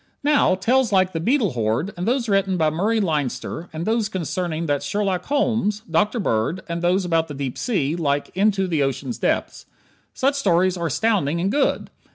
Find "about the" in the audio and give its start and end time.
7.05-7.35